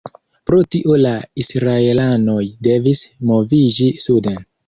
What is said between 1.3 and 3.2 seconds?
israelanoj devis